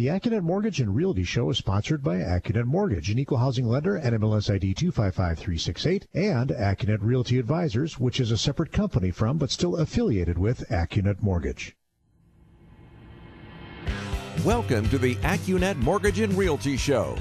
[0.00, 4.00] The AccuNet Mortgage and Realty Show is sponsored by AccuNet Mortgage, an equal housing lender,
[4.02, 9.76] NMLS ID 255368, and AccuNet Realty Advisors, which is a separate company from but still
[9.76, 11.76] affiliated with AccuNet Mortgage.
[14.42, 17.18] Welcome to the AccuNet Mortgage and Realty Show,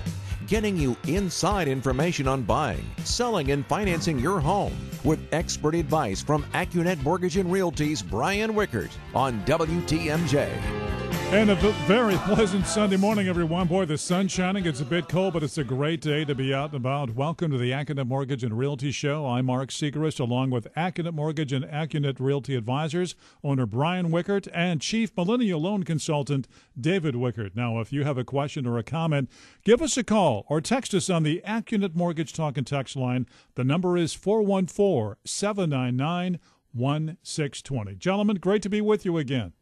[0.48, 4.72] getting you inside information on buying, selling, and financing your home
[5.04, 10.99] with expert advice from AccuNet Mortgage and Realty's Brian Wickert on WTMJ.
[11.32, 11.56] And a
[11.86, 13.68] very pleasant Sunday morning, everyone.
[13.68, 14.66] Boy, the sun's shining.
[14.66, 17.12] It's a bit cold, but it's a great day to be out and about.
[17.12, 19.28] Welcome to the AccuNet Mortgage and Realty Show.
[19.28, 23.14] I'm Mark Segerist, along with AccuNet Mortgage and AccuNet Realty Advisors,
[23.44, 27.56] owner Brian Wickert, and Chief Millennial Loan Consultant David Wickert.
[27.56, 29.30] Now, if you have a question or a comment,
[29.64, 33.28] give us a call or text us on the AccuNet Mortgage Talk and Text line.
[33.54, 36.40] The number is 414 799
[36.74, 37.96] 1620.
[37.98, 39.54] Gentlemen, great to be with you again.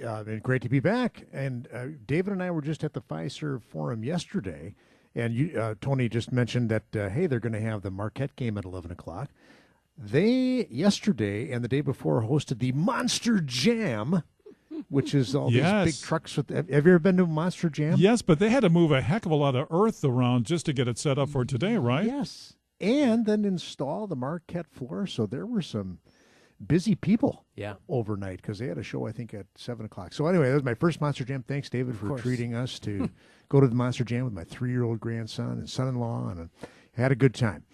[0.00, 1.26] And great to be back.
[1.32, 4.74] And uh, David and I were just at the Fiserv Forum yesterday,
[5.14, 8.36] and you, uh, Tony just mentioned that uh, hey, they're going to have the Marquette
[8.36, 9.30] game at eleven o'clock.
[9.96, 14.22] They yesterday and the day before hosted the Monster Jam.
[14.90, 15.84] Which is all yes.
[15.84, 16.50] these big trucks with.
[16.50, 17.96] Have you ever been to Monster Jam?
[17.98, 20.66] Yes, but they had to move a heck of a lot of earth around just
[20.66, 22.06] to get it set up for today, right?
[22.06, 25.04] Yes, and then install the Marquette floor.
[25.06, 25.98] So there were some
[26.66, 27.74] busy people yeah.
[27.88, 30.12] overnight because they had a show I think at seven o'clock.
[30.12, 31.44] So anyway, that was my first Monster Jam.
[31.46, 32.22] Thanks, David, of for course.
[32.22, 33.10] treating us to
[33.48, 37.16] go to the Monster Jam with my three-year-old grandson and son-in-law, and uh, had a
[37.16, 37.64] good time.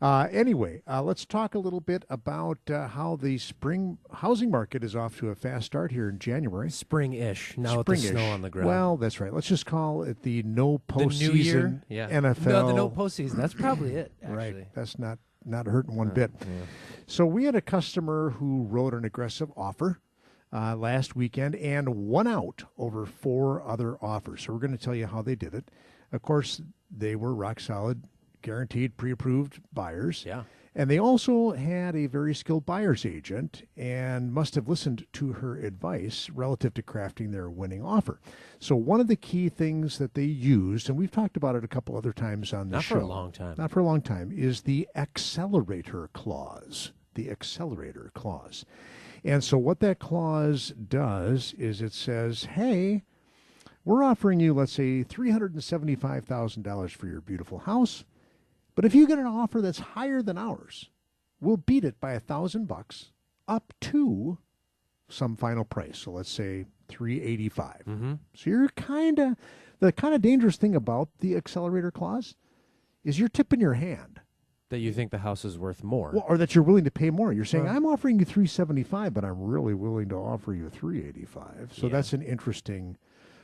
[0.00, 4.84] Uh, anyway, uh, let's talk a little bit about uh, how the spring housing market
[4.84, 6.70] is off to a fast start here in January.
[6.70, 7.58] Spring-ish.
[7.58, 8.04] Now Spring-ish.
[8.04, 8.68] with the snow on the ground.
[8.68, 9.34] Well, that's right.
[9.34, 11.82] Let's just call it the no postseason the new year.
[11.88, 12.10] Yeah.
[12.10, 12.46] NFL.
[12.46, 13.32] No, the no postseason.
[13.32, 14.12] That's probably it.
[14.22, 14.36] Actually.
[14.36, 14.74] Right.
[14.74, 16.30] That's not not hurting one Uh, bit.
[16.40, 16.46] yeah.
[17.06, 19.98] So we had a customer who wrote an aggressive offer
[20.52, 24.42] uh, last weekend and won out over four other offers.
[24.42, 25.70] So we're going to tell you how they did it.
[26.12, 28.02] Of course, they were rock solid,
[28.42, 30.24] guaranteed, pre-approved buyers.
[30.26, 30.44] Yeah.
[30.78, 35.58] And they also had a very skilled buyer's agent and must have listened to her
[35.58, 38.20] advice relative to crafting their winning offer.
[38.60, 41.68] So, one of the key things that they used, and we've talked about it a
[41.68, 42.94] couple other times on the show.
[42.94, 43.54] Not for a long time.
[43.58, 46.92] Not for a long time, is the accelerator clause.
[47.14, 48.64] The accelerator clause.
[49.24, 53.02] And so, what that clause does is it says, hey,
[53.84, 58.04] we're offering you, let's say, $375,000 for your beautiful house.
[58.78, 60.88] But if you get an offer that's higher than ours,
[61.40, 63.10] we'll beat it by a thousand bucks
[63.48, 64.38] up to
[65.08, 65.98] some final price.
[65.98, 67.82] So let's say 385.
[67.88, 68.12] Mm-hmm.
[68.34, 69.36] So you're kind of
[69.80, 72.36] the kind of dangerous thing about the accelerator clause
[73.02, 74.20] is you're tipping your hand.
[74.68, 76.12] That you think the house is worth more.
[76.14, 77.32] Well, or that you're willing to pay more.
[77.32, 77.74] You're saying Right.
[77.74, 81.72] I'm offering you 375, but I'm really willing to offer you 385.
[81.72, 81.92] So Yeah.
[81.94, 82.96] that's an interesting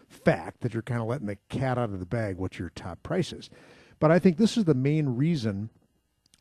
[0.06, 3.02] fact that you're kind of letting the cat out of the bag what your top
[3.02, 3.50] price is.
[3.98, 5.70] But I think this is the main reason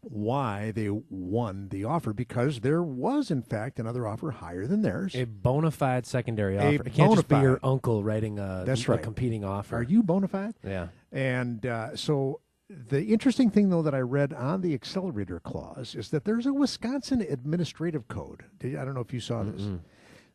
[0.01, 5.15] why they won the offer because there was in fact another offer higher than theirs.
[5.15, 6.87] a bona fide secondary A offer.
[6.87, 9.01] It can't just be your uncle writing a, That's a right.
[9.01, 9.77] competing offer.
[9.77, 10.55] Are you bona fide?
[10.63, 10.87] Yeah.
[11.11, 16.09] And uh, so the interesting thing, though, that I read on the accelerator clause is
[16.09, 18.43] that there's a Wisconsin administrative code.
[18.63, 19.67] I don't know if you saw this.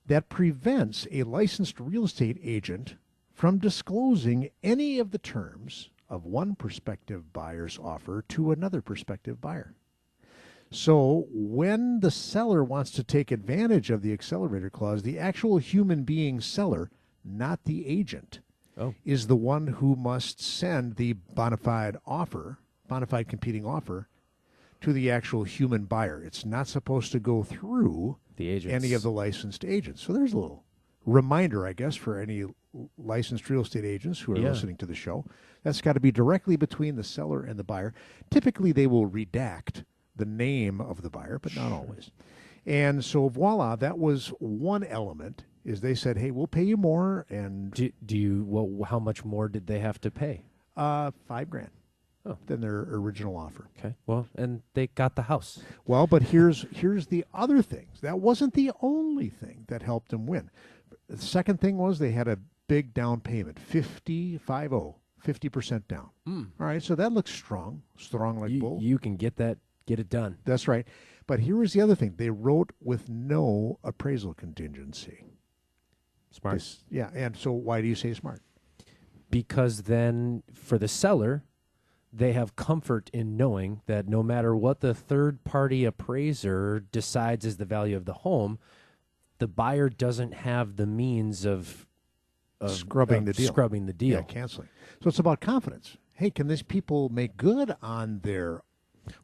[0.06, 2.94] That prevents a licensed real estate agent
[3.34, 9.74] from disclosing any of the terms of one prospective buyer's offer to another prospective buyer.
[10.70, 16.02] So when the seller wants to take advantage of the accelerator clause, the actual human
[16.04, 16.90] being seller,
[17.24, 18.40] not the agent,
[18.76, 18.94] Oh.
[19.04, 24.08] is the one who must send the bona fide offer, bona fide competing offer,
[24.82, 26.22] to the actual human buyer.
[26.22, 28.72] It's not supposed to go through The agents.
[28.72, 30.02] any of the licensed agents.
[30.02, 30.64] So there's a little
[31.08, 32.44] reminder, I guess, for any
[32.96, 34.50] licensed real estate agents who are Yeah.
[34.50, 35.24] listening to the show.
[35.62, 37.94] That's got to be directly between the seller and the buyer.
[38.30, 42.10] Typically, they will redact the name of the buyer, but not always.
[42.66, 45.44] And so, voila, that was one element.
[45.64, 48.44] Is they said, "Hey, we'll pay you more," and Do, do you?
[48.44, 50.44] Well, how much more did they have to pay?
[50.76, 51.70] uh, five grand
[52.24, 52.36] Oh.
[52.46, 53.68] than their original offer.
[53.78, 53.94] Okay.
[54.06, 55.60] Well, and they got the house.
[55.86, 58.00] Well, but here's here's the other things.
[58.00, 60.50] That wasn't the only thing that helped them win.
[61.08, 62.38] The second thing was they had a
[62.68, 66.10] big down payment, 50 50 percent down.
[66.26, 66.44] Hmm.
[66.60, 68.78] All right, so that looks strong, strong like you, bull.
[68.80, 69.58] you can get that.
[69.86, 70.36] Get it done.
[70.44, 70.86] That's right.
[71.26, 75.24] But here was the other thing: they wrote with no appraisal contingency.
[76.30, 76.56] Smart.
[76.56, 78.42] This- yeah, and so why do you say smart?
[79.30, 81.44] because then for the seller,
[82.12, 87.58] they have comfort in knowing that no matter what the third party appraiser decides is
[87.58, 88.58] the value of the home,
[89.38, 91.86] the buyer doesn't have the means of
[92.60, 93.48] of Scrubbing of the deal.
[93.52, 94.16] Scrubbing the deal.
[94.18, 94.68] Yeah, canceling.
[95.02, 95.96] So it's about confidence.
[96.14, 98.62] Hey, can these people make good on their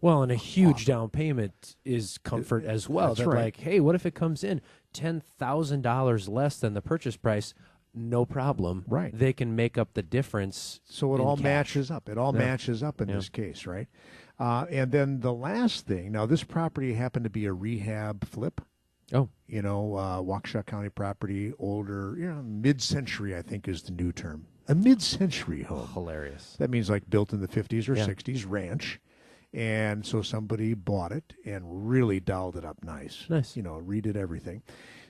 [0.01, 3.09] Well, and a huge down payment is comfort as well.
[3.09, 3.45] That's that right.
[3.45, 4.61] like, hey, what if it comes in
[4.93, 7.55] ten thousand dollars less than the purchase price?
[7.93, 8.85] No problem.
[8.89, 9.17] Right.
[9.17, 10.81] They can make up the difference.
[10.85, 11.43] So it all cash.
[11.45, 12.09] matches up.
[12.09, 12.39] It all Yeah.
[12.41, 13.17] matches up in Yeah.
[13.17, 13.89] this case, right?
[14.39, 16.11] Uh, and then the last thing.
[16.13, 18.61] Now, this property happened to be a rehab flip.
[19.13, 23.37] Oh, You know, uh, Waukesha County property, older, you know, mid-century.
[23.37, 24.47] I think is the new term.
[24.69, 25.89] A mid-century home.
[25.93, 26.57] hilarious.
[26.59, 28.07] That means like built in the 50s or Yeah.
[28.07, 29.01] 60s ranch.
[29.53, 33.27] And so somebody bought it and really dolled it up nice.
[33.29, 33.57] Nice.
[33.57, 34.63] You know, redid everything.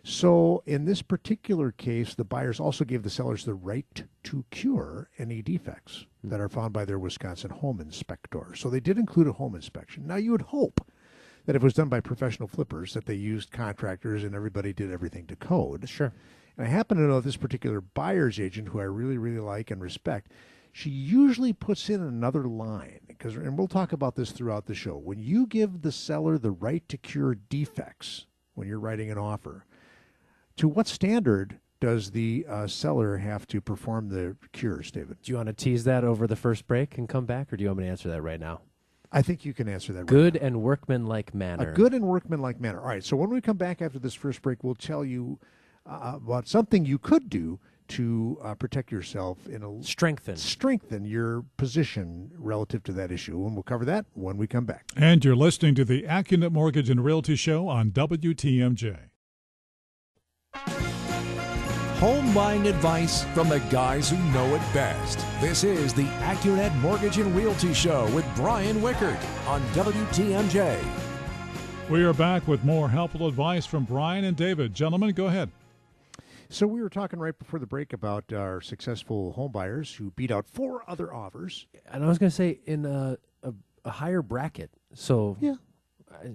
[0.03, 5.09] So in this particular case, the buyers also gave the sellers the right to cure
[5.19, 8.55] any defects that are found by their Wisconsin home inspector.
[8.55, 10.07] So they did include a home inspection.
[10.07, 10.87] Now you would hope
[11.47, 14.91] that if it was done by professional flippers, that they used contractors and everybody did
[14.91, 15.89] everything to code.
[15.89, 16.13] Sure.
[16.57, 19.83] And I happen to know this particular buyer's agent, who I really, really like and
[19.83, 20.33] respect.
[20.73, 24.97] She usually puts in another line because, and we'll talk about this throughout the show.
[24.97, 29.67] When you give the seller the right to cure defects when you're writing an offer,
[30.57, 35.19] to what standard does the uh, seller have to perform the cures, David?
[35.23, 37.63] Do you want to tease that over the first break and come back, or do
[37.63, 38.63] you want me to answer that right now?
[39.15, 40.01] I think you can answer that.
[40.01, 41.71] right Good and workmanlike manner.
[41.71, 42.81] A good and workmanlike manner.
[42.81, 43.05] All right.
[43.05, 45.39] So when we come back after this first break, we'll tell you
[45.87, 50.37] uh, about something you could do to uh, protect yourself in a strengthen.
[50.37, 53.45] strengthen your position relative to that issue.
[53.47, 54.91] And we'll cover that when we come back.
[54.97, 59.11] And you're listening to the AccuNet Mortgage and Realty Show on WTMJ.
[62.01, 65.19] Home buying advice from the guys who know it best.
[65.41, 70.79] This is the AccuNet Mortgage and Realty Show with Brian Wickert on WTMJ.
[71.89, 74.75] We are back with more helpful advice from Brian and David.
[74.75, 75.51] Gentlemen, go ahead.
[76.49, 80.31] So we were talking right before the break about our successful home buyers who beat
[80.31, 81.67] out four other offers.
[81.87, 83.55] And I was going to say in a, a,
[83.85, 84.71] a higher bracket.
[84.95, 85.55] So Yeah.
[86.11, 86.33] I,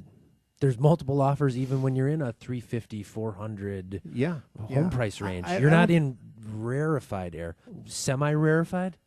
[0.59, 4.39] there's multiple offers even when you're in a 350, 400 Yeah.
[4.59, 4.89] home yeah.
[4.89, 5.45] price range.
[5.47, 6.17] I- I- you're I not in
[6.53, 7.55] rarefied air.
[7.85, 8.97] Semi rarefied?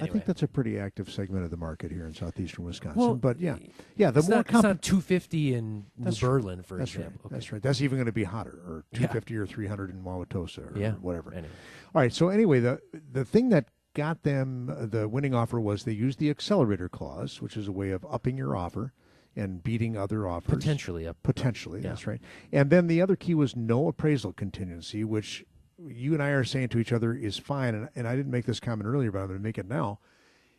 [0.00, 2.98] I think that's a pretty active segment of the market here in southeastern Wisconsin.
[2.98, 3.56] Well, but yeah,
[3.96, 6.28] yeah, the it's more not, it's comp- not 250 in New That's right.
[6.30, 7.20] Berlin, for that's example.
[7.24, 7.32] right.
[7.32, 7.60] That's right.
[7.62, 8.98] That's even going to be hotter, or Yeah.
[9.00, 10.92] 250 or 300 in Wauwatosa, or Yeah.
[10.92, 11.32] whatever.
[11.34, 11.52] Anyway.
[11.94, 12.12] All right.
[12.12, 12.80] So anyway, the
[13.12, 17.42] the thing that got them uh, the winning offer was they used the accelerator clause,
[17.42, 18.92] which is a way of upping your offer
[19.36, 20.54] and beating other offers.
[20.56, 21.16] Potentially up.
[21.22, 21.90] Potentially, Yeah.
[21.90, 22.20] that's right.
[22.52, 25.44] And then the other key was no appraisal contingency, which
[25.78, 27.74] you and I are saying to each other is fine.
[27.74, 29.98] And, and I didn't make this comment earlier, but I'm going to make it now.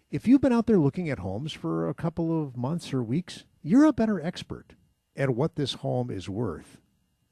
[0.09, 3.45] If you've been out there looking at homes for a couple of months or weeks,
[3.61, 4.73] you're a better expert
[5.15, 6.79] at what this home is worth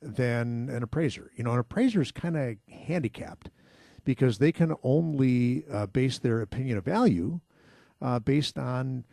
[0.01, 1.31] than an appraiser.
[1.36, 3.50] You know, an appraiser is kind of handicapped
[4.06, 7.41] because they can only uh, base their opinion of value
[8.01, 9.06] uh, based on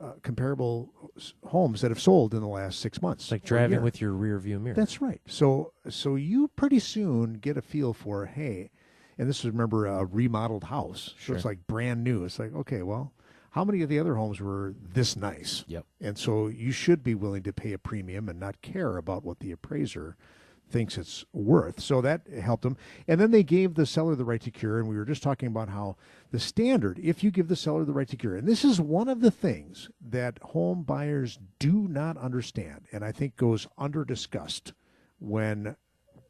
[0.00, 3.24] uh, comparable s- homes that have sold in the last six months.
[3.24, 4.74] It's like driving with your rear view mirror.
[4.74, 5.20] That's right.
[5.26, 8.70] So so you pretty soon get a feel for hey,
[9.18, 12.24] and this is remember a remodeled house, so it's like brand new.
[12.24, 13.12] It's like okay, well,
[13.50, 15.64] how many of the other homes were this nice?
[15.68, 15.84] Yep.
[16.00, 19.38] And so you should be willing to pay a premium and not care about what
[19.38, 20.16] the appraiser
[20.70, 21.80] thinks it's worth.
[21.80, 22.76] So that helped them.
[23.06, 24.78] And then they gave the seller the right to cure.
[24.78, 25.96] And we were just talking about how
[26.30, 29.08] the standard, if you give the seller the right to cure, and this is one
[29.08, 34.72] of the things that home buyers do not understand, and I think goes under discussed
[35.18, 35.76] when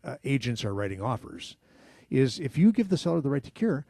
[0.03, 1.57] uh, agents are writing offers,
[2.11, 3.87] is if you give the seller the right to cure,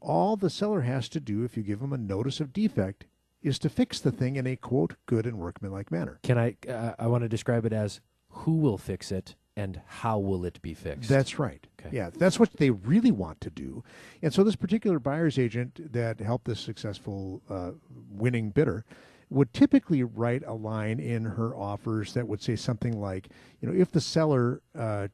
[0.00, 3.06] all the seller has to do, if you give them a notice of defect,
[3.42, 6.18] is to fix the thing in a quote good and workmanlike manner.
[6.22, 6.56] Can I?
[6.68, 10.60] Uh, I want to describe it as who will fix it and how will it
[10.62, 11.08] be fixed.
[11.08, 11.66] That's right.
[11.78, 11.94] Okay.
[11.94, 13.82] Yeah, that's what they really want to do.
[14.22, 17.72] And so this particular buyer's agent that helped this successful uh,
[18.10, 18.84] winning bidder
[19.28, 23.28] would typically write a line in her offers that would say something like,
[23.60, 25.08] you know, if the seller uh,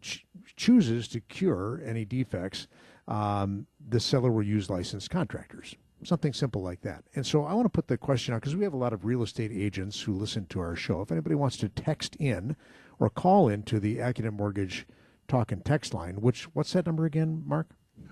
[0.00, 0.24] ch-
[0.56, 2.66] chooses to cure any defects,
[3.06, 5.74] um, the seller will use licensed contractors.
[6.04, 7.04] Something simple like that.
[7.14, 9.04] And so I want to put the question out because we have a lot of
[9.04, 11.00] real estate agents who listen to our show.
[11.00, 12.56] If anybody wants to text in
[13.04, 14.86] or call in to the AccuNet Mortgage
[15.28, 17.68] talk and text line, which what's that number again, Mark?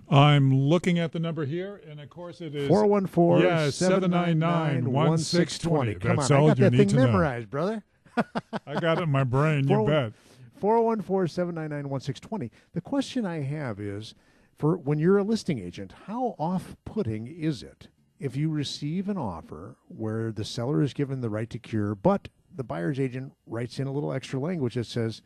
[0.08, 5.94] I'm looking at the number here, and of course it is 414 Yeah, 799 1620.
[5.94, 7.06] Come That's on, all I got you that need thing to know.
[7.06, 7.82] memorized, brother.
[8.66, 9.66] I got it in my brain.
[9.66, 10.12] You bet.
[10.60, 12.50] 414 799 1620.
[12.74, 14.14] The question I have is
[14.58, 17.88] for when you're a listing agent, how off putting is it
[18.20, 22.28] if you receive an offer where the seller is given the right to cure, but
[22.56, 25.22] the buyer's agent writes in a little extra language that says,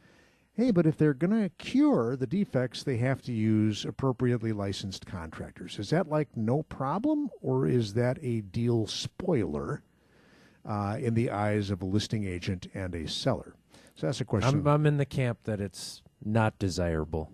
[0.54, 5.06] hey, but if they're going to cure the defects, they have to use appropriately licensed
[5.06, 5.78] contractors.
[5.78, 9.83] Is that like no problem, or is that a deal spoiler
[10.64, 13.54] uh, in the eyes of a listing agent and a seller?
[13.95, 14.61] So that's a question.
[14.61, 17.30] I'm, I'm in the camp that it's not desirable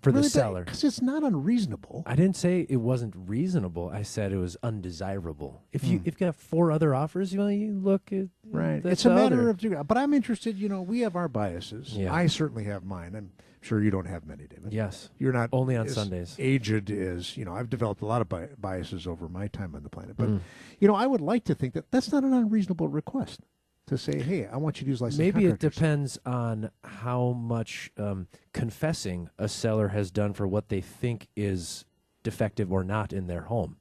[0.00, 0.64] for the seller.
[0.64, 2.02] Because it's not unreasonable.
[2.06, 3.88] I didn't say it wasn't reasonable.
[3.90, 5.62] I said it was undesirable.
[5.72, 6.08] If you Hmm.
[6.08, 8.84] if you have four other offers, you, know, you look at Right.
[8.84, 9.76] It's a matter other.
[9.76, 10.56] of, but I'm interested.
[10.58, 11.96] You know, we have our biases.
[11.96, 12.12] Yeah.
[12.12, 13.14] I certainly have mine.
[13.14, 14.72] I'm sure you don't have many, David.
[14.72, 16.34] yes, You're not only on Sundays.
[16.38, 19.82] Aged is, you know, I've developed a lot of bi- biases over my time on
[19.84, 20.16] the planet.
[20.16, 20.40] But Mm.
[20.80, 23.40] you know, I would like to think that that's not an unreasonable request
[23.86, 27.90] to say, "Hey, I want you to use licensed Maybe it depends on how much
[27.96, 31.84] um, confessing a seller has done for what they think is
[32.22, 33.76] defective or not in their home.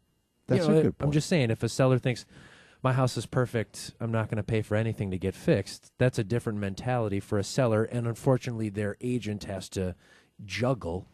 [0.47, 1.07] You That's know, a good point.
[1.07, 2.25] I'm just saying, if a seller thinks
[2.83, 5.91] my house is perfect, I'm not going to pay for anything to get fixed.
[5.97, 9.95] That's a different mentality for a seller, and unfortunately, their agent has to
[10.43, 11.07] juggle.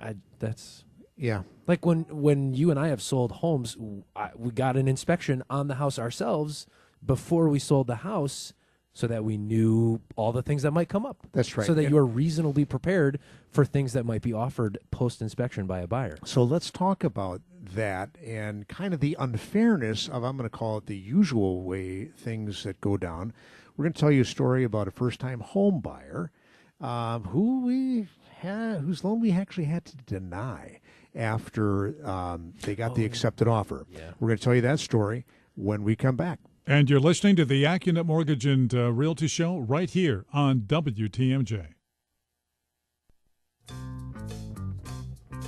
[0.00, 0.84] I, that's
[1.16, 1.42] yeah.
[1.66, 3.76] like when when you and I have sold homes,
[4.14, 6.66] I, we got an inspection on the house ourselves
[7.04, 8.52] before we sold the house,
[8.92, 11.18] so that we knew all the things that might come up.
[11.32, 11.66] That's right.
[11.66, 15.80] So that you are reasonably prepared for things that might be offered post inspection by
[15.80, 16.16] a buyer.
[16.24, 17.42] So let's talk about
[17.74, 22.06] that and kind of the unfairness of, I'm going to call it the usual way
[22.06, 23.34] things that go down.
[23.76, 26.30] We're going to tell you a story about a first time home buyer
[26.80, 28.06] um, who we
[28.38, 30.80] had, whose loan we actually had to deny
[31.14, 33.84] after um, they got the accepted offer.
[33.90, 34.12] Yeah.
[34.20, 36.38] We're going to tell you that story when we come back.
[36.68, 41.68] And you're listening to the AccuNet Mortgage and uh, Realty Show right here on WTMJ.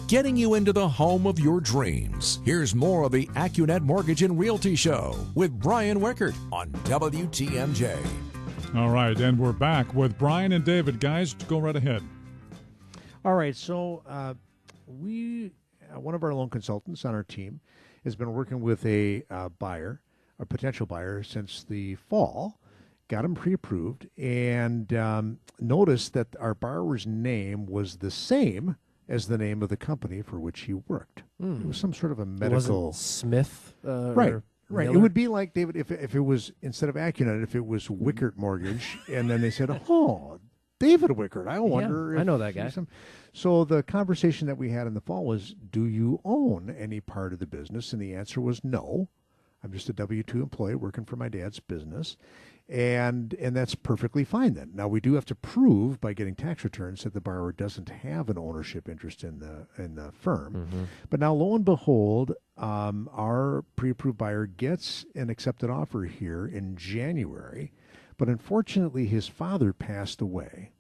[0.07, 2.39] Getting you into the home of your dreams.
[2.45, 7.99] Here's more of the AccuNet Mortgage and Realty Show with Brian Wickert on WTMJ.
[8.77, 11.01] All right, and we're back with Brian and David.
[11.01, 12.05] Guys, go right ahead.
[13.25, 14.35] All right, so uh,
[14.87, 15.51] we,
[15.93, 17.59] uh, one of our loan consultants on our team,
[18.05, 20.01] has been working with a uh, buyer,
[20.39, 22.59] a potential buyer, since the fall.
[23.09, 28.77] Got him pre-approved, and um, noticed that our borrower's name was the same
[29.09, 31.23] as the name of the company for which he worked.
[31.41, 32.93] It was some sort of a medical.
[32.93, 34.35] Smith, uh, Right,
[34.69, 34.89] right.
[34.89, 37.89] It would be like David if if it was instead of Accunet, if it was
[37.89, 40.39] Wickert Mortgage, and then they said, "Oh,
[40.79, 42.15] David Wickert." I wonder.
[42.15, 42.69] I if know that guy.
[42.69, 42.89] some-
[43.33, 47.33] So the conversation that we had in the fall was, "Do you own any part
[47.33, 49.09] of the business?" And the answer was no.
[49.63, 52.17] I'm just a W two employee working for my dad's business,
[52.69, 54.55] and and that's perfectly fine.
[54.55, 57.89] Then now we do have to prove by getting tax returns that the borrower doesn't
[57.89, 60.89] have an ownership interest in the in the firm.
[61.11, 66.77] But now, lo and behold, um, our pre-approved buyer gets an accepted offer here in
[66.77, 67.73] January,
[68.17, 70.71] but unfortunately, his father passed away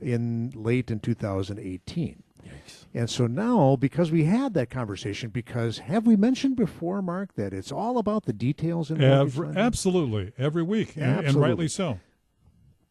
[0.00, 2.22] in late in 2018.
[2.94, 7.52] And so now, because we had that conversation, because have we mentioned before, Mark, that
[7.52, 12.00] it's all about the details in mortgage Every, absolutely, every week, and- and rightly so.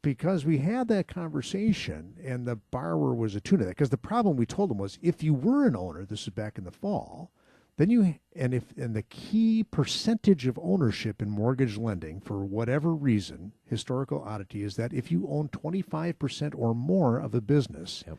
[0.02, 3.72] because we had that conversation and the borrower was attuned to that.
[3.72, 6.58] Because the problem we told them was if you were an owner, this is back
[6.60, 7.32] in the fall,
[7.78, 12.94] then you and if and the key percentage of ownership in mortgage lending for whatever
[12.94, 18.18] reason, historical oddity is that if you own 25% or more of a business, Yep.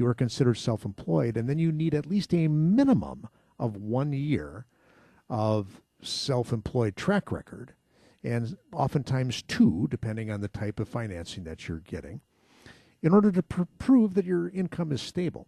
[0.00, 3.28] You are considered self-employed and then you need at least a minimum
[3.58, 4.66] of 1 year
[5.28, 7.74] of self-employed track record
[8.24, 12.20] and oftentimes two depending on the type of financing that you're getting
[13.02, 15.46] in order to pr- prove that your income is stable.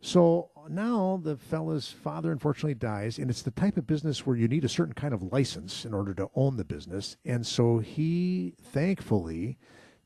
[0.00, 4.48] So now the fella's father unfortunately dies and it's the type of business where you
[4.48, 8.54] need a certain kind of license in order to own the business and so he
[8.60, 9.58] thankfully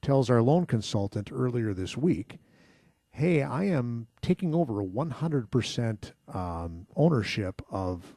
[0.02, 2.38] tells our loan consultant earlier this week
[3.18, 8.14] hey i am taking over 100% um, ownership of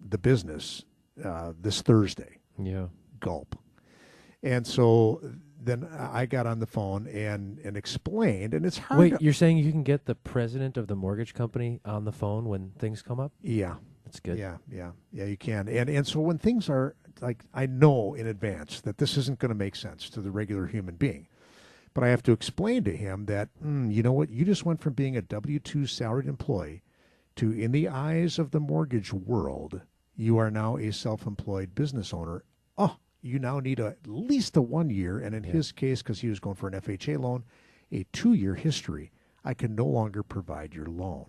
[0.00, 0.84] the business
[1.24, 2.86] uh, this thursday Yeah.
[3.20, 3.56] gulp.
[4.42, 5.20] And so
[5.62, 8.98] then I got on the phone and and explained, and it's hard.
[9.00, 12.48] Wait, you're saying you can get the president of the mortgage company on the phone
[12.48, 13.32] when things come up?
[13.42, 13.74] yeah,
[14.06, 14.38] That's good.
[14.38, 15.26] yeah, yeah, yeah.
[15.26, 19.18] You can, and and so when things are like, I know in advance that this
[19.18, 21.26] isn't going to make sense to the regular human being,
[22.00, 24.80] but I have to explain to him that mm, you know what, you just went
[24.80, 26.82] from being a W two salaried employee
[27.36, 29.82] to, in the eyes of the mortgage world,
[30.16, 32.42] you are now a self employed business owner.
[32.78, 36.22] Oh, you now need a, at least a one year, and in his case, because
[36.22, 37.44] he was going for an FHA loan,
[37.92, 39.12] a two year history.
[39.44, 41.26] I can no longer provide your loan.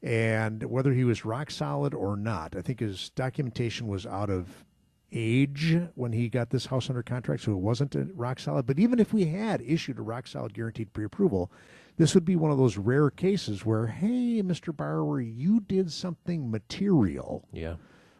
[0.00, 4.64] And whether he was rock solid or not, I think his documentation was out of
[5.12, 8.66] age when he got this house under contract, so it wasn't a rock solid.
[8.66, 11.50] But even if we had issued a rock solid guaranteed pre approval,
[11.96, 14.74] this would be one of those rare cases where, hey, Mr.
[14.74, 17.46] Borrower, you did something material.
[17.52, 17.74] Yeah.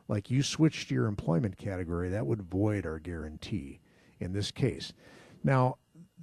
[0.09, 3.81] Like you switched your employment category, that would void our guarantee
[4.19, 4.93] in this case.
[5.45, 5.77] Now,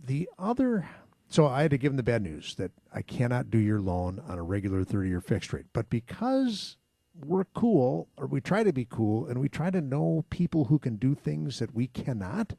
[0.04, 0.90] the other,
[1.30, 4.22] so I had to give him the bad news that I cannot do your loan
[4.28, 5.68] on a regular 30 year fixed rate.
[5.72, 6.78] But because
[7.24, 10.80] we're cool, or we try to be cool, and we try to know people who
[10.80, 12.54] can do things that we cannot,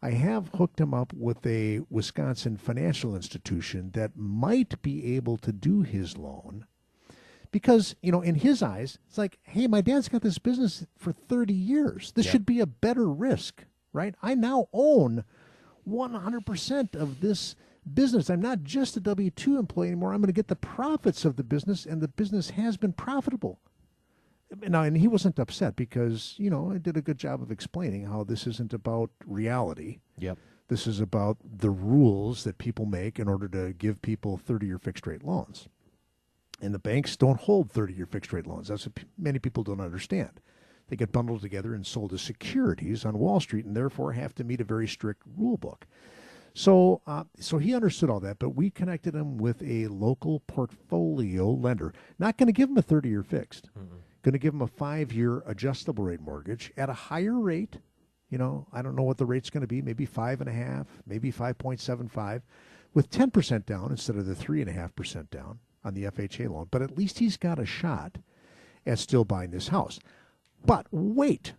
[0.00, 5.52] I have hooked him up with a Wisconsin financial institution that might be able to
[5.52, 6.66] do his loan.
[7.52, 11.12] Because, you know, in his eyes, it's like, hey, my dad's got this business for
[11.12, 12.12] 30 years.
[12.12, 12.32] This Yeah.
[12.32, 14.14] should be a better risk, right?
[14.22, 15.24] I now own
[15.84, 17.54] 100% of this
[17.92, 18.30] business.
[18.30, 20.12] I'm not just a W 2 employee anymore.
[20.14, 23.60] I'm going to get the profits of the business, and the business has been profitable.
[24.60, 28.06] Now, and he wasn't upset because, you know, I did a good job of explaining
[28.06, 30.00] how this isn't about reality.
[30.18, 30.38] Yep.
[30.68, 34.78] This is about the rules that people make in order to give people 30 year
[34.78, 35.68] fixed rate loans.
[36.60, 38.68] And the banks don't hold 30 year fixed rate loans.
[38.68, 40.40] That's what p- many people don't understand.
[40.88, 44.44] They get bundled together and sold as securities on Wall Street and therefore have to
[44.44, 45.86] meet a very strict rule book.
[46.54, 51.50] So, uh, so he understood all that, but we connected him with a local portfolio
[51.50, 51.94] lender.
[52.18, 53.70] Not going to give him a 30 year fixed,
[54.22, 57.78] going to give him a five year adjustable rate mortgage at a higher rate.
[58.30, 60.52] You know, I don't know what the rate's going to be, maybe five and a
[60.52, 62.42] half, maybe 5.75,
[62.94, 66.68] with 10% down instead of the 3.5% down on the FHA loan.
[66.70, 68.18] But at least he's got a shot
[68.86, 69.98] at still buying this house.
[70.64, 71.52] But wait,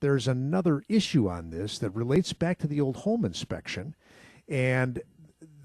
[0.00, 3.94] there's another issue on this that relates back to the old home inspection.
[4.48, 5.02] And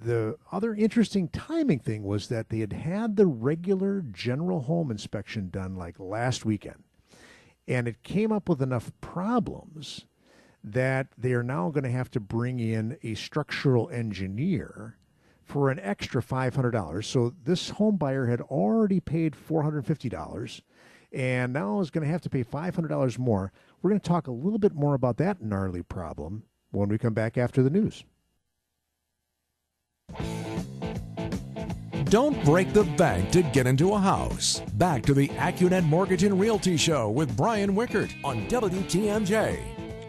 [0.02, 5.50] the other interesting timing thing was that they had had the regular general home inspection
[5.50, 6.84] done like last weekend.
[7.68, 10.06] And it came up with enough problems
[10.64, 14.98] that they are now going to have to bring in a structural engineer
[15.44, 17.04] for an extra $500.
[17.06, 20.62] So this home buyer had already paid $450
[21.12, 23.52] and now is going to have to pay $500 more.
[23.82, 27.14] We're going to talk a little bit more about that gnarly problem when we come
[27.14, 28.04] back after the news.
[32.12, 34.60] Don't break the bank to get into a house.
[34.74, 39.58] Back to the AccuNet Mortgage and Realty Show with Brian Wickert on WTMJ.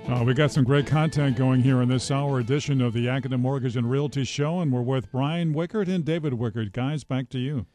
[0.09, 3.39] Uh, we got some great content going here in this hour edition of the AccuNet
[3.39, 6.73] Mortgage and Realty Show, and we're with Brian Wickert and David Wickert.
[6.73, 7.67] Guys, back to you.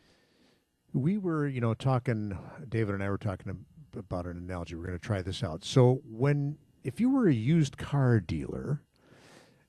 [0.92, 2.38] We were, you know, talking,
[2.68, 4.76] David and I were talking about an analogy.
[4.76, 5.64] We're going to try this out.
[5.64, 8.82] So, when, if you were a used car dealer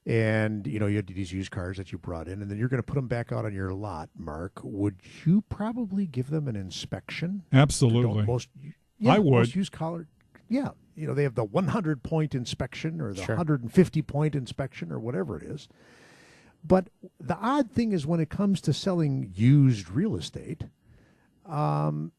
[0.08, 2.68] and, you know, you had these used cars that you brought in and then you're
[2.70, 6.48] going to put them back out on your lot, Mark, would you probably give them
[6.48, 7.42] an inspection?
[7.52, 8.24] Absolutely.
[8.24, 8.48] Most,
[8.98, 9.32] yeah, I would.
[9.32, 10.06] Most used car,
[10.48, 10.70] yeah.
[10.96, 13.36] You know, they have the 100 point inspection or the Sure.
[13.36, 15.68] 150 point inspection or whatever it is.
[16.64, 16.88] But
[17.20, 20.64] the odd thing is when it comes to selling used real estate,
[21.44, 22.12] um,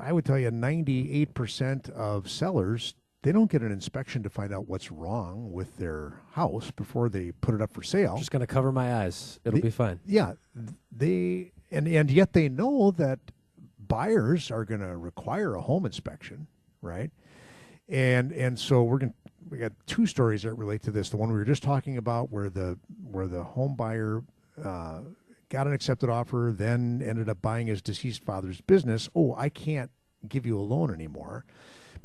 [0.00, 2.94] I would tell you 98% of sellers,
[3.26, 7.32] they don't get an inspection to find out what's wrong with their house before they
[7.32, 8.16] put it up for sale.
[8.16, 9.40] Just going to cover my eyes.
[9.44, 9.98] It'll The- be fine.
[10.06, 10.34] yeah,
[10.92, 13.18] they and and yet they know that
[13.80, 16.46] buyers are going to require a home inspection,
[16.80, 17.10] right?
[17.88, 19.16] And and so we're going to
[19.50, 21.10] we got two stories that relate to this.
[21.10, 22.78] The one we were just talking about, where the
[23.10, 24.22] where the home buyer
[24.62, 25.00] uh,
[25.48, 29.08] got an accepted offer, then ended up buying his deceased father's business.
[29.16, 29.90] Oh, I can't
[30.28, 31.44] give you a loan anymore.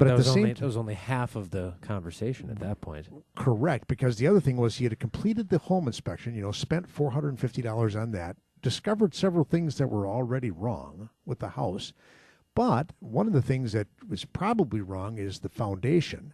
[0.02, 2.60] But that at the was same only, that was only half of the conversation at
[2.60, 3.08] that point.
[3.36, 6.92] Correct, because the other thing was he had completed the home inspection, you know, spent
[6.92, 11.94] $450 on that, discovered several things that were already wrong with the house.
[12.56, 16.34] But one of the things that was probably wrong is the foundation.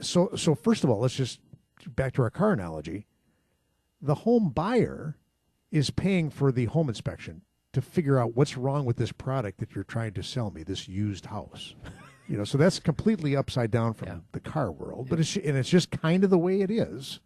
[0.00, 1.40] So so first of all, let's just
[1.86, 3.06] back to our car analogy.
[4.00, 5.16] The home buyer
[5.72, 9.74] is paying for the home inspection to figure out what's wrong with this product that
[9.74, 11.74] you're trying to sell me, this used house.
[12.32, 14.18] You know, so that's completely upside down from Yeah.
[14.32, 17.20] the car world, but it's and it's just kind of the way it is.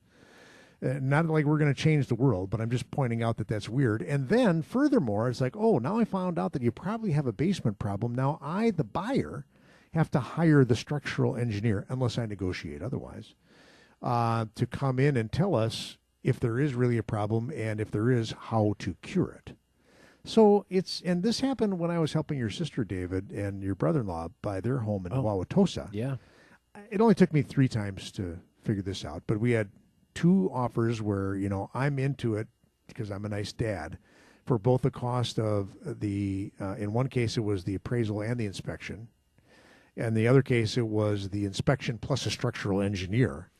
[0.83, 3.47] Uh, not like we're going to change the world, but I'm just pointing out that
[3.47, 4.03] that's weird.
[4.03, 7.33] And then, furthermore, it's like, oh, now I found out that you probably have a
[7.33, 8.17] basement problem.
[8.17, 9.47] Now I, the buyer,
[9.95, 13.35] have to hire the structural engineer, unless I negotiate otherwise,
[14.03, 17.93] uh, to come in and tell us if there is really a problem and if
[17.93, 19.57] there is, how to cure it.
[20.27, 24.29] So it's and this happened when I was helping your sister David and your brother-in-law
[24.43, 25.23] buy their home in Oh.
[25.23, 26.17] Wauwatosa Yeah.
[26.91, 29.71] it only took me three times to figure this out, but we had
[30.15, 32.49] two offers where you know I'm into it
[32.89, 33.99] because I'm a nice dad
[34.47, 38.39] for both the cost of the uh, in one case it was the appraisal and
[38.39, 39.09] the inspection,
[39.97, 43.51] And the other case, it was the inspection plus a structural engineer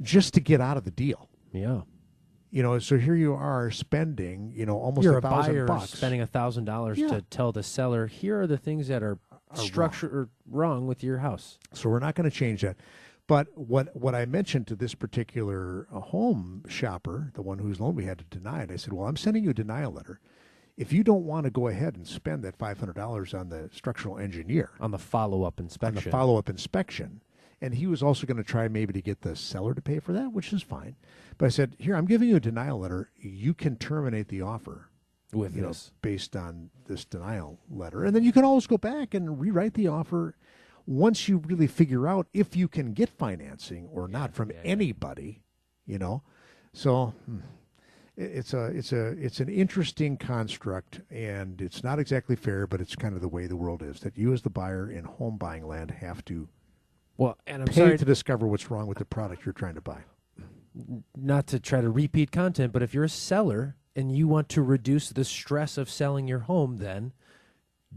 [0.00, 1.28] just to get out of the deal.
[1.52, 1.82] Yeah.
[2.50, 5.90] You know, so here you are spending, you know, almost You're a thousand buyer bucks.
[5.90, 9.18] spending a thousand dollars to tell the seller, here are the things that are,
[9.54, 11.58] structured or wrong with your house.
[11.72, 12.76] So we're not going to change that.
[13.26, 17.94] But what what I mentioned to this particular uh, home shopper, the one whose loan
[17.94, 20.20] we had to deny it, I said, "Well, I'm sending you a denial letter.
[20.78, 23.68] If you don't want to go ahead and spend that five hundred dollars on the
[23.72, 27.20] structural engineer On the follow up inspection, on the follow up inspection,
[27.60, 30.12] and he was also going to try maybe to get the seller to pay for
[30.12, 30.96] that, which is fine.
[31.38, 33.10] But I said, here, I'm giving you a denial letter.
[33.16, 34.88] You can terminate the offer."
[35.32, 38.04] with you know, based on this denial letter.
[38.04, 40.36] And then you can always go back and rewrite the offer
[40.86, 44.70] once you really figure out if you can get financing or not from yeah, yeah.
[44.70, 45.42] anybody,
[45.86, 46.22] you know.
[46.72, 47.40] So hmm,
[48.16, 52.96] it's a it's a it's an interesting construct and it's not exactly fair, but it's
[52.96, 55.66] kind of the way the world is that you as the buyer in home buying
[55.66, 56.48] land have to
[57.18, 59.82] Well, and I'm pay sorry to discover what's wrong with the product you're trying to
[59.82, 60.04] buy.
[61.16, 64.62] Not to try to repeat content, but if you're a seller and you want to
[64.62, 67.12] reduce the stress of selling your home, then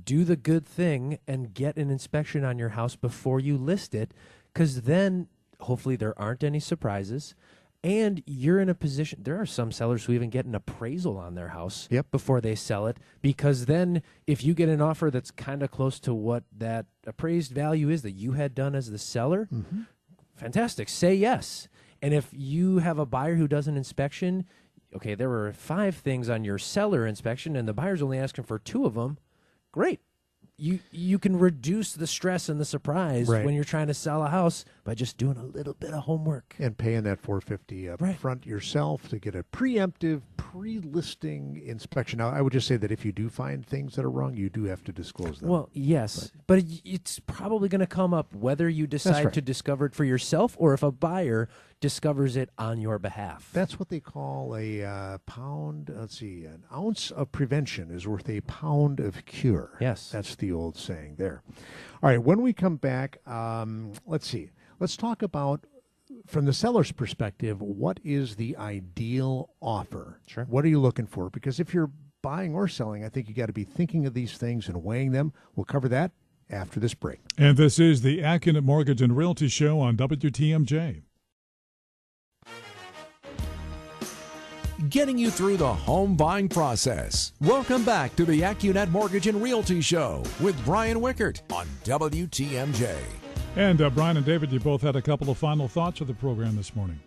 [0.04, 4.14] do the good thing and get an inspection on your house before you list it,
[4.54, 5.28] because then
[5.60, 7.36] hopefully there aren't any surprises.
[7.84, 9.24] And you're in a position.
[9.24, 12.12] There are some sellers who even get an appraisal on their house Yep.
[12.12, 16.00] before they sell it, because then if you get an offer that's kind of close
[16.02, 19.82] to what that appraised value is that you had done as the seller, mm-hmm.
[20.36, 20.90] fantastic.
[20.90, 21.68] Say yes.
[22.02, 24.46] And if you have a buyer who does an inspection,
[24.96, 28.58] okay, there were five things on your seller inspection, and the buyer's only asking for
[28.60, 29.18] two of them.
[29.72, 30.00] Great.
[30.58, 33.44] You you can reduce the stress and the surprise Right.
[33.46, 36.56] when you're trying to sell a house by just doing a little bit of homework.
[36.60, 38.16] and paying that 450 up Right.
[38.18, 43.06] front yourself to get a preemptive pre-listing inspection now i would just say that if
[43.06, 46.32] you do find things that are wrong you do have to disclose them Well, yes,
[46.48, 49.34] but, it- it's probably going to come up whether you decide right.
[49.34, 51.48] to discover it for yourself or if a buyer
[51.80, 53.50] discovers it on your behalf.
[53.54, 58.30] that's what they call a uh, pound let's see an ounce of prevention is worth
[58.30, 60.10] a pound of cure Yes.
[60.12, 61.44] that's the old saying there
[62.04, 65.66] all right when we come back um, let's see let's talk about
[66.28, 70.20] from the seller's perspective, what is the ideal offer?
[70.28, 70.46] Sure.
[70.46, 71.30] What are you looking for?
[71.30, 74.38] Because if you're buying or selling, I think you got to be thinking of these
[74.38, 75.34] things and weighing them.
[75.56, 76.12] We'll cover that
[76.50, 77.20] after this break.
[77.38, 81.04] And this is the Accunet Mortgage and Realty Show on WTMJ.
[84.90, 87.34] Getting you through the home buying process.
[87.40, 92.98] Welcome back to the AccuNet Mortgage and Realty Show with Brian Wickert on WTMJ.
[93.56, 96.16] And uh, Brian and David, you both had a couple of final thoughts of the
[96.16, 97.00] program this morning.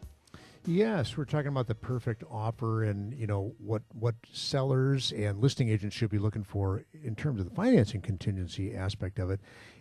[0.66, 5.68] Yes, we're talking about the perfect offer and you know what what sellers and listing
[5.68, 9.40] agents should be looking for in terms of the financing contingency aspect of it.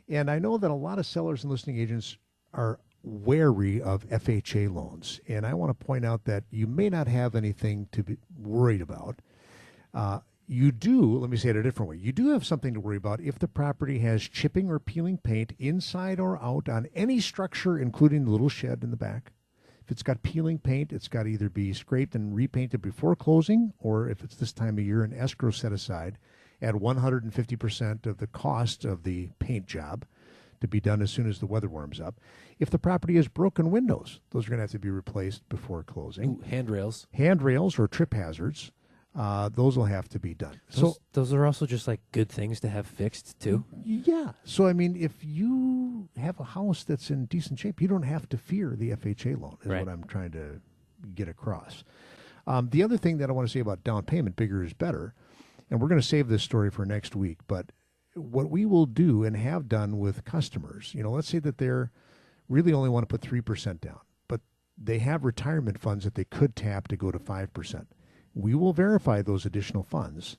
[0.10, 2.18] And I know that a lot of sellers and listing agents
[2.56, 7.08] are wary of FHA loans, and I want to point out that you may not
[7.08, 9.20] have anything to be worried about.
[9.94, 11.98] Uh, you do, let me say it a different way.
[11.98, 15.54] You do have something to worry about if the property has chipping or peeling paint
[15.60, 19.32] inside or out on any structure, including the little shed in the back.
[19.84, 23.74] If it's got peeling paint, it's got to either be scraped and repainted before closing,
[23.80, 26.18] or if it's this time of year, an escrow set aside
[26.62, 30.06] at 150% of the cost of the paint job
[30.64, 32.20] to be done as soon as the weather warms up.
[32.60, 35.84] If the property has broken windows, those are going to have to be replaced before
[35.84, 36.40] closing.
[36.42, 37.06] Ooh, handrails.
[37.14, 38.72] Handrails or trip hazards,
[39.16, 40.60] uh, those will have to be done.
[40.72, 43.64] Those, So those are also just like good things to have fixed too.
[43.86, 44.32] Yeah.
[44.44, 48.28] So I mean, if you have a house that's in decent shape, you don't have
[48.30, 49.58] to fear the FHA loan.
[49.62, 49.86] Is Right.
[49.86, 50.62] what I'm trying to
[51.14, 51.84] get across.
[52.48, 55.14] Um, the other thing that I want to say about down payment, bigger is better,
[55.70, 57.38] and we're going to save this story for next week.
[57.48, 57.72] But
[58.16, 61.92] what we will do and have done with customers, you know, let's say that they're
[62.50, 64.42] really only want to put three percent down, but
[64.78, 67.88] they have retirement funds that they could tap to go to five percent.
[68.36, 70.38] We will verify those additional funds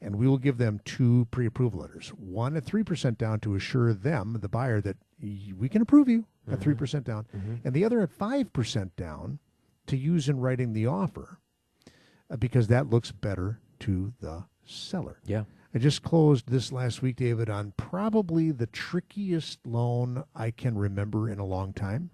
[0.00, 2.08] and we will give them two pre-approval letters.
[2.08, 6.24] One at three percent down to assure them, the buyer, that we can approve you
[6.50, 7.26] at three percent down,
[7.64, 9.38] and the other at five percent down
[9.86, 11.38] to use in writing the offer,
[12.30, 15.18] uh, because that looks better to the seller.
[15.24, 15.44] Yeah.
[15.74, 21.30] I just closed this last week, David, on probably the trickiest loan I can remember
[21.30, 22.10] in a long time.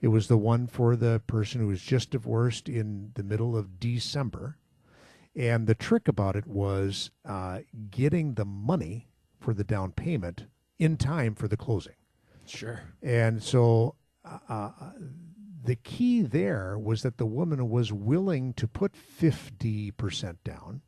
[0.00, 3.78] It was the one for the person who was just divorced in the middle of
[3.78, 4.56] December.
[5.36, 10.46] And the trick about it was uh, getting the money for the down payment
[10.78, 11.94] in time for the closing.
[12.46, 12.80] Sure.
[13.02, 14.70] And so uh, uh,
[15.62, 20.80] the key there was that the woman was willing to put 50% down,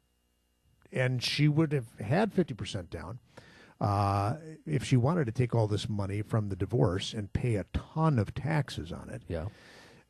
[0.93, 3.19] and she would have had 50% down.
[3.81, 7.65] Uh, if she wanted to take all this money from the divorce and pay a
[7.73, 9.47] ton of taxes on it, Yeah.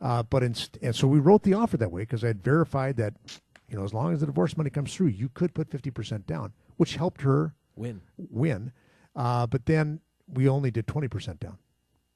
[0.00, 2.96] uh, but inst- and so we wrote the offer that way because I had verified
[2.96, 3.14] that,
[3.70, 6.26] you know, as long as the divorce money comes through, you could put fifty percent
[6.26, 8.02] down, which helped her Win.
[8.18, 8.72] win.
[9.16, 11.56] Uh, but then we only did twenty percent down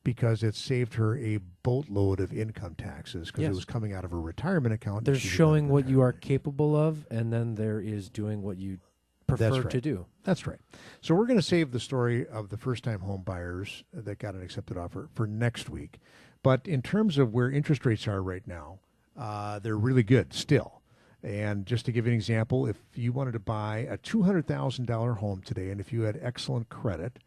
[0.06, 3.50] because it saved her a boatload of income taxes because Yes.
[3.50, 4.98] it was coming out of her retirement account.
[4.98, 8.08] and There's she did not showing what you are capable of, and then there is
[8.08, 8.78] doing what you
[9.26, 9.70] prefer That's right.
[9.72, 10.06] to do.
[10.22, 10.60] That's right.
[11.00, 14.42] So we're going to save the story of the first-time home buyers that got an
[14.42, 15.98] accepted offer for next week.
[16.44, 18.78] But in terms of where interest rates are right now,
[19.18, 20.82] uh, they're really good still.
[21.24, 24.86] And just to give an example, if you wanted to buy a two hundred thousand
[24.86, 27.18] dollar home today, and if you had excellent credit,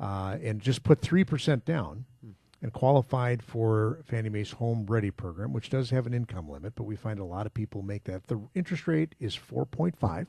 [0.00, 2.04] uh, and just put three percent down,
[2.66, 6.82] and qualified for Fannie Mae's Home Ready program, which does have an income limit, but
[6.82, 8.26] we find a lot of people make that.
[8.26, 10.26] The interest rate is four point five.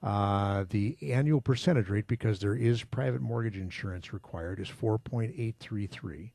[0.00, 6.30] Uh, the annual percentage rate, because there is private mortgage insurance required, is 4.833.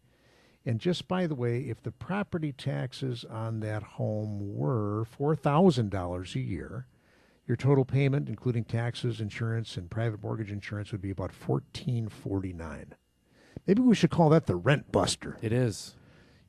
[0.66, 6.40] And just by the way, if the property taxes on that home were $4,000 a
[6.40, 6.88] year,
[7.48, 12.92] your total payment, including taxes, insurance, and private mortgage insurance, would be about $14.49.
[13.68, 15.96] Maybe we should call that the rent buster It is.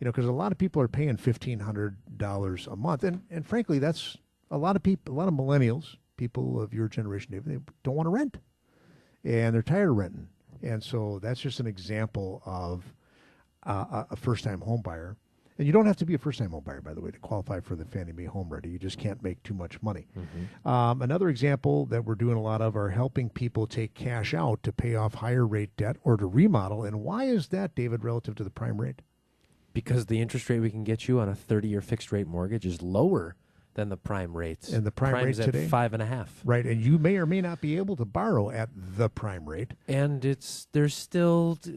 [0.00, 3.22] you know, because a lot of people are paying fifteen hundred dollars a month, and
[3.30, 4.16] and frankly, that's
[4.50, 7.94] a lot of people, a lot of millennials, people of your generation, David, they don't
[7.96, 8.38] want to rent,
[9.24, 10.28] and they're tired of renting,
[10.62, 12.84] and so that's just an example of
[13.66, 15.16] uh, a- a first-time home buyer.
[15.58, 17.60] And you don't have to be a first-time home buyer, by the way, to qualify
[17.60, 18.68] for the Fannie Mae Home Ready.
[18.68, 20.06] You just can't make too much money.
[20.68, 24.62] Um, another example that we're doing a lot of are helping people take cash out
[24.64, 26.84] to pay off higher rate debt or to remodel.
[26.84, 29.00] And why is that, David, relative to the prime rate?
[29.72, 32.66] Because the interest rate we can get you on a 30 year fixed rate mortgage
[32.66, 33.36] is lower
[33.76, 34.70] than the prime rates.
[34.72, 35.68] And the prime Prime's rate at today?
[35.68, 36.40] five and a half.
[36.44, 39.74] Right, and you may or may not be able to borrow at the prime rate.
[39.86, 41.70] And it's there's still uh,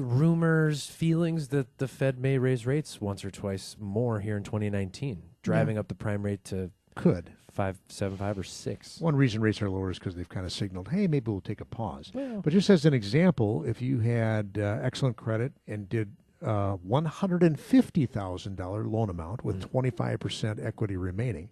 [0.00, 5.22] rumors, feelings that the Fed may raise rates once or twice more here in 2019,
[5.42, 7.30] driving up the prime rate to Could.
[7.50, 8.98] five, seven, five, or six.
[9.00, 11.60] One reason rates are lower is because they've kind of signaled, hey, maybe we'll take
[11.60, 12.10] a pause.
[12.14, 16.76] Well- But just as an example, if you had uh, excellent credit and did uh,
[16.88, 21.48] $150,000 loan amount with 25% equity remaining,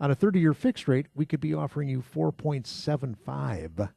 [0.00, 3.90] on a 30 year fixed rate, we could be offering you 4.75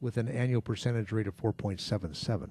[0.00, 2.50] with an annual percentage rate of 4.77.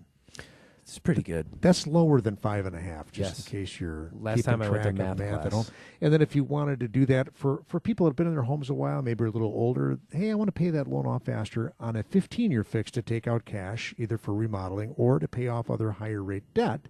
[0.83, 1.47] It's pretty good.
[1.61, 3.47] That's lower than five and a half, just Yes.
[3.47, 5.65] in case you're Last keeping time I went to track of math at home.
[6.01, 8.33] And then if you wanted to do that for for people that have been in
[8.33, 11.07] their homes a while, maybe a little older, hey, I want to pay that loan
[11.07, 15.19] off faster on a 15 year fix to take out cash either for remodeling or
[15.19, 16.81] to pay off other higher rate debt.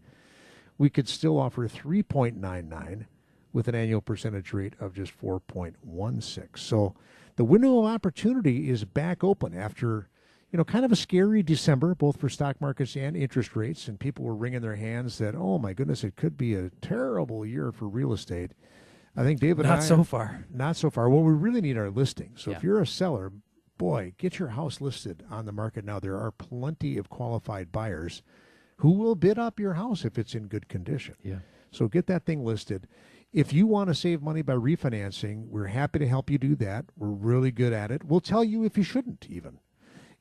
[0.77, 3.05] We could still offer 3.99
[3.51, 6.57] with an annual percentage rate of just 4.16.
[6.57, 6.95] So
[7.35, 10.09] the window of opportunity is back open after
[10.51, 13.99] you know, kind of a scary December, both for stock markets and interest rates, and
[13.99, 17.71] people were wringing their hands that, oh my goodness, it could be a terrible year
[17.71, 18.51] for real estate.
[19.15, 20.45] I think David, and Not I- so far.
[20.53, 21.09] not so far.
[21.09, 22.43] Well, we really need our listings.
[22.43, 23.31] So if you're a seller,
[23.79, 25.99] boy, get your house listed on the market now.
[25.99, 28.21] There are plenty of qualified buyers
[28.83, 31.15] who will bid up your house if it's in good condition.
[31.23, 31.39] Yeah.
[31.71, 32.85] So get that thing listed.
[33.31, 36.83] If you want to save money by refinancing, we're happy to help you do that.
[36.97, 38.03] We're really good at it.
[38.03, 39.59] We'll tell you if you shouldn't even.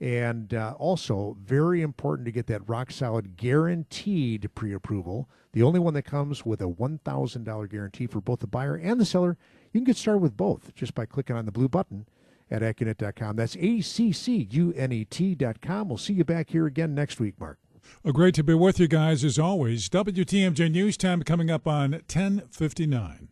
[0.01, 5.29] And uh, also, very important to get that rock solid guaranteed pre approval.
[5.55, 9.05] The only one that comes with a $1,000 guarantee for both the buyer and the
[9.05, 9.37] seller.
[9.73, 12.07] You can get started with both just by clicking on the blue button
[12.49, 13.35] at Accunet.com.
[13.35, 15.89] That's A C C U N E T.com.
[15.89, 17.59] We'll see you back here again next week, Mark.
[18.03, 19.89] Well, great to be with you guys as always.
[19.89, 23.29] WTMJ News Time coming up on 1059.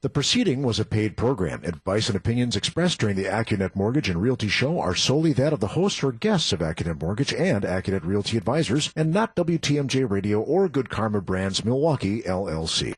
[0.00, 1.62] The proceeding was a paid program.
[1.64, 5.60] Advice and opinions expressed during the AccuNet Mortgage and Realty Show are solely that of
[5.60, 10.40] the hosts or guests of AccuNet Mortgage and AccuNet Realty Advisors, and not WTMJ Radio
[10.40, 12.94] or Good Karma Brands Milwaukee, LLC.